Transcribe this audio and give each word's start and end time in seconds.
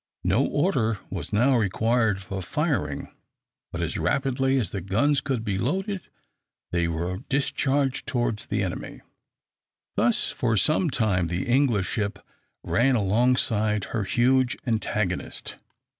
No 0.23 0.43
order 0.43 0.97
was 1.11 1.31
now 1.31 1.55
required 1.55 2.23
for 2.23 2.41
firing, 2.41 3.13
but 3.71 3.83
as 3.83 3.99
rapidly 3.99 4.57
as 4.59 4.71
the 4.71 4.81
guns 4.81 5.21
could 5.21 5.43
be 5.43 5.59
loaded 5.59 6.09
they 6.71 6.87
were 6.87 7.19
discharged 7.29 8.07
towards 8.07 8.47
the 8.47 8.63
enemy. 8.63 9.01
Thus 9.95 10.31
for 10.31 10.57
some 10.57 10.89
time 10.89 11.27
the 11.27 11.45
English 11.45 11.85
ship 11.87 12.17
ran 12.63 12.95
alongside 12.95 13.83
her 13.93 14.03
huge 14.03 14.57
antagonist. 14.65 15.57